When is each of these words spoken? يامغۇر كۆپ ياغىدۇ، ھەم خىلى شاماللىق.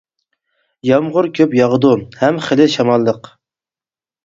يامغۇر 0.89 1.29
كۆپ 1.41 1.53
ياغىدۇ، 1.59 1.93
ھەم 2.23 2.41
خىلى 2.49 2.69
شاماللىق. 2.79 3.33